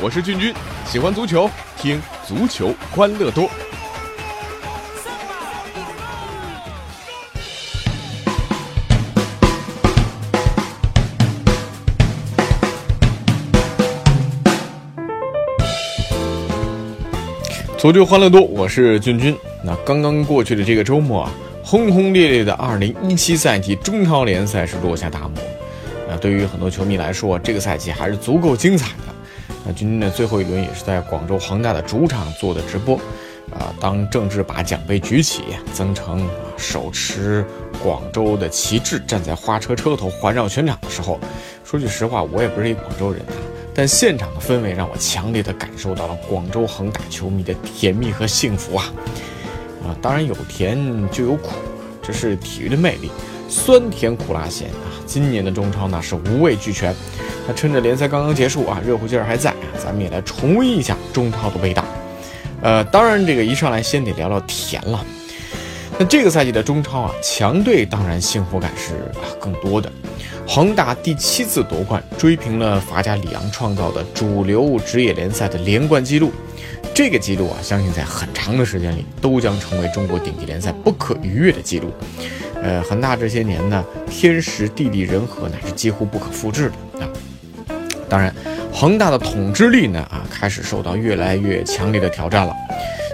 [0.00, 0.54] 我是俊君，
[0.86, 3.50] 喜欢足球，听足球欢乐多。
[17.76, 19.36] 足球欢乐多，我是俊君。
[19.64, 21.32] 那刚刚过去的这个周末啊，
[21.70, 25.34] 轰轰烈烈的2017赛季中超联赛是落下大幕。
[26.08, 29.54] 那对于很多球迷来说，这个赛季还是足够精彩的。
[29.66, 32.96] 那今天的最后一轮也是在广州恒大的主场做的直播。
[33.50, 35.42] 啊，当郑智把奖杯举起，
[35.74, 37.44] 曾诚啊手持
[37.82, 41.20] 广州的旗帜站在花车车头环绕全场的时候，
[41.66, 43.36] 说句实话，我也不是一广州人啊。
[43.74, 48.90] 但现场的氛围让我强烈的感受到了广州恒大球迷的甜蜜和幸福啊！
[49.86, 51.52] 啊，当然有甜就有苦，
[52.08, 53.10] 这是体育的魅力，
[53.50, 54.88] 酸甜苦辣咸啊！
[55.04, 56.94] 今年的中超呢是五味俱全。
[57.46, 61.84] 那趁着联赛刚刚结束啊，热乎劲儿还在，咱们也来重温一下中超的味道。
[62.62, 65.04] 呃，当然这个一上来先得聊聊甜了。
[65.98, 68.94] 那这个赛季的中超啊，强队当然幸福感是
[69.38, 69.92] 更多的。
[70.46, 76.32] 恒大第七次夺冠，追平了法甲里昂创造的主流职业联赛的连冠纪录。
[76.94, 81.92] 这个记录啊，相信在很长的时间里都将成为中国顶级联赛不可逾越的记录。
[82.60, 87.08] 呃，恒大这些年呢，天时地利人和乃是几乎不可复制的啊。
[88.08, 88.34] 当然，
[88.72, 92.52] 恒大的统治力呢啊，开始受到越来越强烈的挑战了。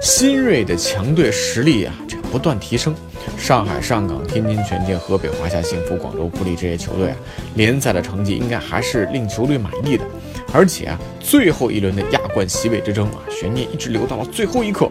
[0.00, 2.94] 新锐的强队实力啊，这不断提升。
[3.36, 7.16] 上海上港、天津权健、河北华夏幸福、广州富力这些球队啊，
[7.54, 10.04] 联赛的成绩应该还是令球队满意的。
[10.52, 14.88] 而且啊，最后一轮的亚冠席位之争啊，悬念一直留到了最后一刻。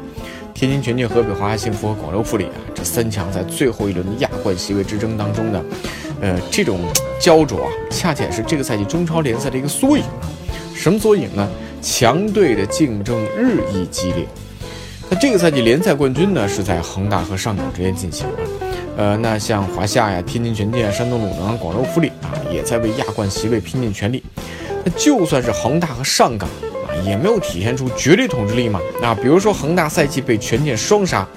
[0.53, 5.63] 天津权健、河北华夏幸福和广州富力啊，这三强在最后一轮的亚冠席位之争当中呢，
[6.19, 6.81] 呃，这种
[7.19, 10.27] 焦灼啊，恰恰是这个赛季中超联赛的一个缩影啊。
[10.75, 11.47] 什么缩影呢？
[11.81, 14.27] 强队的竞争日益激烈。
[15.09, 18.37] 那这个赛季联赛冠军呢，是在恒大和上港之间进行的。
[18.97, 24.23] 呃，那像华夏呀、天津权健、山东鲁能、广州富力啊，也在为亚冠席位拼尽全力。
[24.83, 26.49] 那就算是恒大和上港
[26.87, 28.79] 啊，也没有体现出绝对统治力嘛。
[29.01, 31.27] 那，比如说恒大赛季被权健双杀，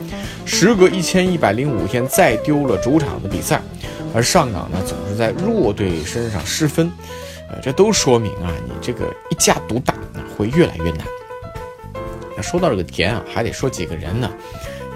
[0.45, 3.61] 时隔一千一百零五天再丢了主场的比赛，
[4.15, 6.91] 而上港呢，总是在弱队身上失分。
[7.51, 9.95] 呃，这都说明啊，你这个一家独大
[10.37, 11.01] 会越来越难。
[12.37, 14.31] 那说到这个田啊，还得说几个人呢。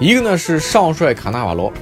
[0.00, 1.72] 一个呢是少帅卡纳瓦罗，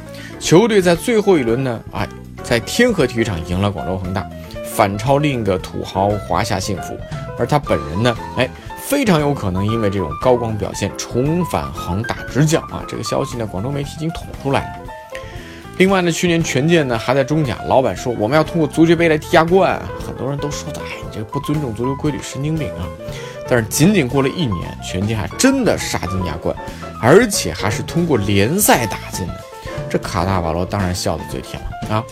[0.40, 2.06] 球队在最后一轮呢啊，
[2.42, 4.26] 在天河体育场赢了广州恒大，
[4.76, 6.98] 反超另一个土豪华夏幸福。
[7.38, 8.48] 而他本人呢，哎，
[8.84, 12.84] 非常有可能因为这种高光表现重返恒大执教啊。
[12.86, 14.92] 这个消息呢，广州媒体已经捅出来了。
[15.78, 22.86] 另外呢，去年权健呢还在中甲，老板说我们要通过足协杯来踢亚冠，很多人都说的，哎，你这不尊重足球规律，神经病啊。
[23.48, 26.56] 但是仅仅过了一年，权健还真的杀进亚冠，
[27.00, 29.34] 而且还是通过联赛打进的。
[29.88, 32.04] 这卡纳瓦罗当然笑得最甜了啊！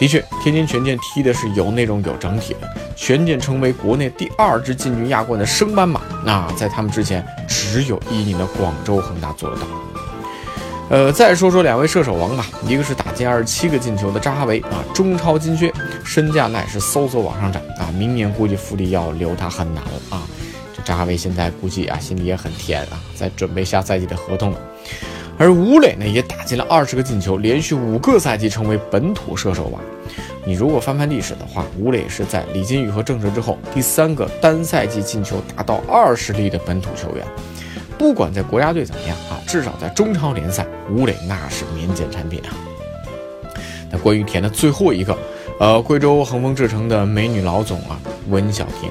[0.00, 2.66] 的确，天津权健踢的是有内容、有整体的。
[2.96, 9.66] 权健成为国内第二支进军亚冠的升班马，那在他们之前，只有一年的广州恒大做得到。
[10.88, 15.70] 呃，再说说两位射手王吧，一个是打进二十七个进球的扎哈维啊，中超金靴，
[16.02, 20.22] 身价乃是嗖嗖往上涨啊，明年估计富力要留他很难了啊。
[20.74, 24.58] 这扎哈维现在估计啊，心里也很甜啊，在准备下赛季的合同了。
[25.40, 29.80] 而吴磊呢，也打进了二十个进球，连续五个赛季成为本土射手王。
[30.44, 37.24] 你如果翻翻历史的话，吴磊是在李金羽和郑智之后第三个单赛季进球达到二十粒的本土球员。
[37.96, 42.52] 不管在国家队怎么样啊，至少在中超联赛，吴磊那是免检产品啊。
[43.90, 45.16] 那关于田的最后一个，
[45.58, 48.90] 呃，贵州恒丰制成的美女老总啊，文小婷。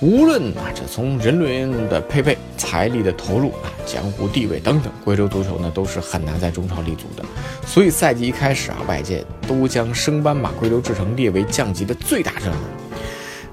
[0.00, 7.24] 无论啊，这从人伦的配备、财力的投入啊、江湖地位等等，贵州足球呢都是很难在中超立足的。
[7.64, 12.58] 所以赛季一开始啊，外界都将升班马贵州智诚列为降级的最大热门。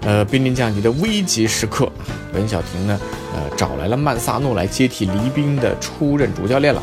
[0.01, 1.89] 呃，濒临降级的危急时刻，
[2.33, 3.00] 文小婷呢，
[3.36, 6.81] 呃，找来了曼萨诺来接替黎兵的出任主教练了。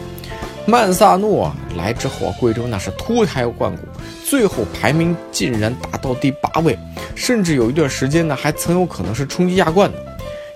[0.67, 3.83] 曼萨诺来之后啊，贵州那是脱胎换骨，
[4.25, 6.79] 最后排名竟然达到第八位。
[7.19, 9.99] 甚至有一段时间呢，还曾有可能是冲击亚冠的。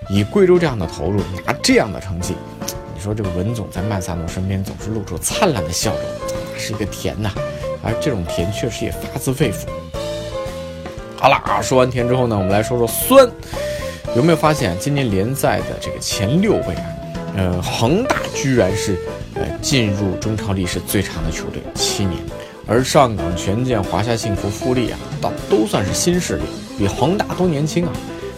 [0.09, 2.35] 以贵州这样的投入，拿这样的成绩，
[2.95, 6.01] 你说这个文总在曼萨诺身边总是露出灿烂的笑容，
[6.57, 7.29] 是一个甜呐。
[7.83, 9.65] 而这种甜确实也发自肺腑。
[11.17, 13.29] 好了啊，说完甜之后呢，我们来说说酸。
[14.15, 16.85] 有没有发现今年联赛的这个前六位啊？
[17.35, 18.97] 呃，恒大居然是
[19.61, 22.17] 进入中超历史最长的球队七年，
[22.67, 26.43] 而上港、权健、华夏幸福、富力啊，倒都算是新势力，
[26.77, 27.93] 比恒大都年轻啊。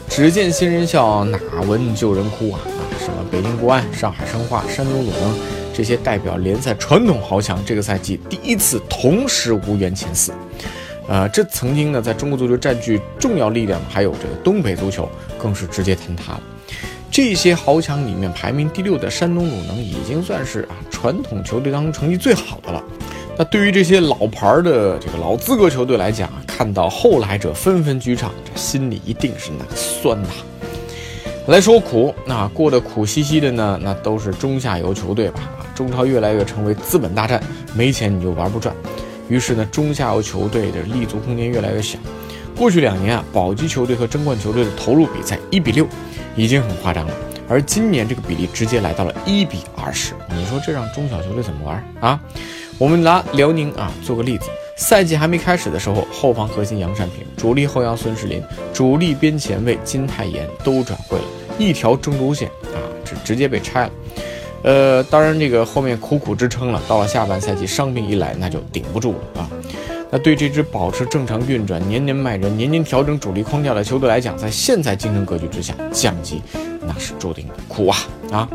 [0.07, 2.59] 只见新人笑，哪闻旧人哭啊！
[2.63, 5.35] 啊，什么北京国安、上海申花、山东鲁能
[5.73, 10.31] 这些代表联赛传统豪强，这个赛季第一次同时无缘前四。
[11.07, 16.41] 呃，这曾经呢，在中国足球占据重要力量，还有这个东北足球，更是直接坍塌了。
[17.15, 22.83] 这些豪强里面排名第六的山东鲁能，已经算是啊传统球队当中成绩最好的了。
[23.37, 30.27] 那对于这些老牌的这个老资格球队来讲，看到后来者纷纷居上，这心里一定是那个酸呐。
[31.47, 35.39] 来说苦，那过得苦兮兮的呢，那都是中下游球队吧？
[35.57, 37.41] 啊，中超越来越成为资本大战，
[37.73, 38.75] 没钱你就玩不转。
[39.29, 41.97] 于是呢，中下游球队的立足空间越来越小。
[42.55, 45.85] 过去两年啊，保级球队和争冠球队的投入比赛一比六，
[46.35, 47.13] 已经很夸张了。
[47.47, 52.19] 而今年这个比例直接来到了一比二十，你说这让中小球队怎么玩啊？
[52.77, 54.47] 我们拿辽宁啊做个例子，
[54.77, 58.41] 赛季还没开始的时候，后防核心杨善平、主力后腰孙世林、
[58.73, 61.23] 主力边前卫金泰妍都转会了，
[61.59, 63.91] 一条中轴线啊，这直接被拆了。
[64.63, 69.49] 呃，当然这个后面苦苦支撑了，到了下半赛季伤病一来，那就顶不住了啊。
[70.11, 76.41] 那对这支保持正常运转、年年卖人、年年调整主力框架的球队来讲，在现在竞争格局之下，降级
[76.81, 77.97] 那是注定的苦啊
[78.31, 78.49] 啊！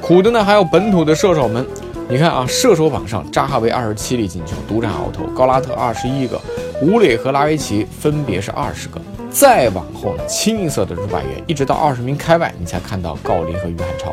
[0.00, 1.64] 苦的呢还有本土的射手们，
[2.08, 6.40] 你看啊，射手榜上扎哈维二十七粒进球，独占鳌头；高拉特二十一个，
[6.80, 9.00] 吴磊和拉维奇分别是二十个。
[9.30, 14.12] 再往后呢，清一色的是外援，一直到二十名开外，你才看到郜林和于汉超。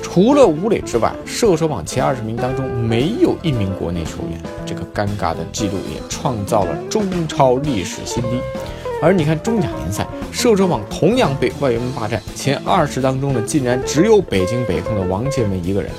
[0.00, 8.40] 除了吴磊之外，射手榜前二十名当中没有一名国内球员，这个尴尬的记录也创造了中超历史新低。
[9.00, 15.90] 而你看中甲联赛，射手榜同样被外援们霸占，前二十当中呢，竟然只有北京北控的王建民一个人。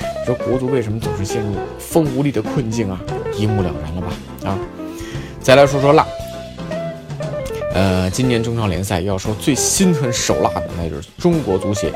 [0.00, 3.00] 你说国足为什么总是陷入风无力的困境啊？
[3.36, 4.08] 一目了然了吧？
[4.44, 4.58] 啊，
[5.40, 6.06] 再来说说辣。
[7.74, 11.92] 呃，今年中超联赛要说最心狠手辣的，那就是中国足协。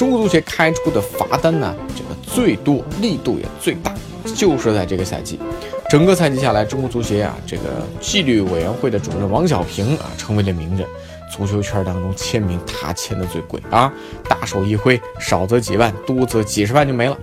[0.00, 3.92] 中国足协开出的罚单呢，这个最多力度也最大，
[4.34, 5.38] 就是在这个赛季，
[5.90, 7.64] 整个赛季下来，中国足协啊，这个
[8.00, 10.88] 纪律委员会的主任王小平啊，成为了名人。
[11.30, 13.92] 足球圈当中签名他签的最贵啊，
[14.26, 17.14] 大手一挥，少则几万，多则几十万就没了。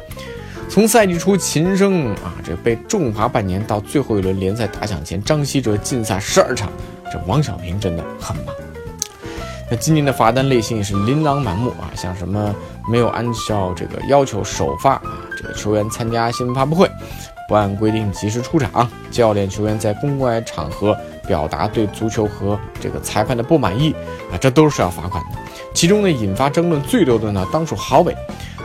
[0.70, 6.72] 从赛季初秦升啊，这被重罚半年，到最后一轮联赛打响前，张稀哲禁赛十二场，
[7.12, 8.56] 这王小平真的很忙。
[9.70, 12.56] 那今年的罚单类型也是琳琅满目啊，像什么
[12.90, 15.02] 没有按照这个要求首发啊，
[15.38, 16.90] 这个球员参加新闻发布会，
[17.50, 20.98] 不按规定及时出场，教练球员在公开场合
[21.28, 23.94] 表达对足球和这个裁判的不满意
[24.32, 25.32] 啊，这都是要罚款的。
[25.74, 28.16] 其中呢，引发争论最多的呢，当属郝伟，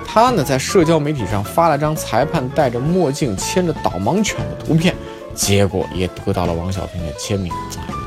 [0.06, 4.94] 他呢在社交媒体上发了张裁判戴着墨镜牵着导盲犬的图片，
[5.34, 7.52] 结果也得到了王小平的签名，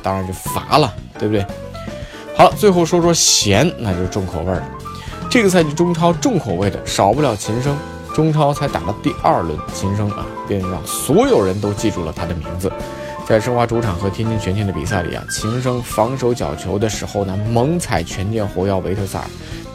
[0.01, 1.45] 当然就罚了，对不对？
[2.38, 4.70] 好了，最后说说咸，那就是重口味了。
[5.30, 7.76] 这个赛季中超重口味的少不了秦升。
[8.14, 12.72] 中超才打了第二轮，秦升啊，便让所有人都记住了他的名字。
[13.28, 19.26] 在申花主场和天津权健的比赛里啊，秦升防守角球的时候呢，猛踩权健后腰维特萨尔，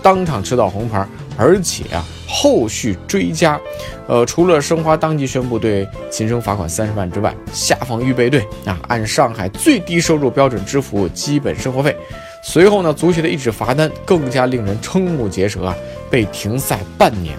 [0.02, 3.60] 当场吃到红牌，而且啊，后续追加，
[4.06, 11.94] 呃，除了申花当即宣布对秦升罚款三十万之外，下放预备队啊，按上海最低收入标准支付基本生活费。
[12.42, 15.74] 随后呢，足协的一纸罚单更加令人瞠目结舌啊，
[16.10, 17.36] 被停赛半年。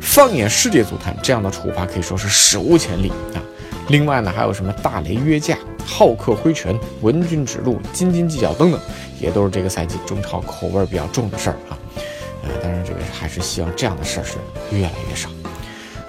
[0.00, 3.42] 放眼世界足坛，这样的处罚可以说是史无前例啊。
[3.88, 8.80] 另外呢，还有什么大雷约架、好客挥拳、文君指路、斤斤计较等等，
[9.20, 11.78] 也都是这个赛季中超口味比较重的事儿啊。
[12.42, 14.34] 呃，当然这个还是希望这样的事儿是
[14.70, 15.28] 越来越少。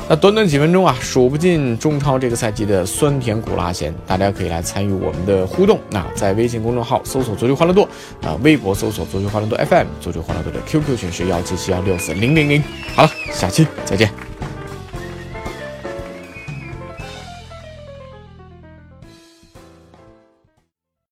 [0.08, 5.80] 那短短几分钟啊，数不尽中超这个赛季的酸甜苦辣咸，大家可以来参与我们的互动。
[5.90, 7.84] 那在微信公众号搜索“足球欢乐多”，
[8.22, 12.64] 啊，微博搜索“足球欢乐多 FM”，足球欢乐多的 QQ 群是幺七七幺六四零零零。
[12.96, 14.25] 好了，下期再见。